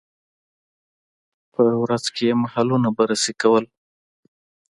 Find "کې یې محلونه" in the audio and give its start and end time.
2.15-2.87